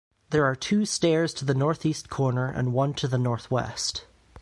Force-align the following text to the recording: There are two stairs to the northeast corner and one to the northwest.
There 0.31 0.45
are 0.45 0.55
two 0.55 0.85
stairs 0.87 1.31
to 1.35 1.45
the 1.45 1.53
northeast 1.53 2.09
corner 2.09 2.47
and 2.47 2.73
one 2.73 2.95
to 2.95 3.07
the 3.07 3.19
northwest. 3.19 4.07